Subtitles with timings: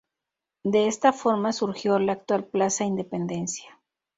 [0.63, 3.79] De esta forma surgió la actual Plaza Independencia.